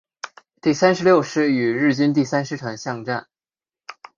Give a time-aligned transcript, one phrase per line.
[0.61, 3.27] 第三十六师与日军第三师团巷战。